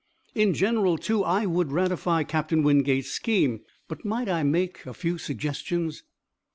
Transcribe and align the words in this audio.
"In 0.33 0.55
general, 0.55 0.97
too, 0.97 1.23
I 1.23 1.45
would 1.45 1.71
ratify 1.71 2.23
Captain 2.23 2.63
Wingate's 2.63 3.11
scheme. 3.11 3.59
But 3.87 4.03
might 4.03 4.29
I 4.29 4.41
make 4.41 4.83
a 4.87 4.95
few 4.95 5.19
suggestions?" 5.19 6.01